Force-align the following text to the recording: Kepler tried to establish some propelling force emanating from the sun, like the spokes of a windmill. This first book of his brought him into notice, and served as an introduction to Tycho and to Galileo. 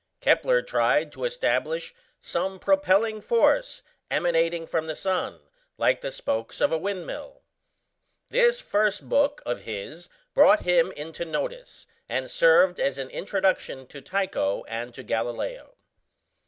Kepler 0.19 0.63
tried 0.63 1.11
to 1.11 1.25
establish 1.25 1.93
some 2.19 2.57
propelling 2.57 3.21
force 3.21 3.83
emanating 4.09 4.65
from 4.65 4.87
the 4.87 4.95
sun, 4.95 5.39
like 5.77 6.01
the 6.01 6.09
spokes 6.09 6.59
of 6.59 6.71
a 6.71 6.77
windmill. 6.79 7.43
This 8.29 8.59
first 8.59 9.07
book 9.07 9.43
of 9.45 9.61
his 9.61 10.09
brought 10.33 10.61
him 10.61 10.91
into 10.93 11.23
notice, 11.23 11.85
and 12.09 12.31
served 12.31 12.79
as 12.79 12.97
an 12.97 13.11
introduction 13.11 13.85
to 13.89 14.01
Tycho 14.01 14.63
and 14.63 14.91
to 14.95 15.03
Galileo. 15.03 15.75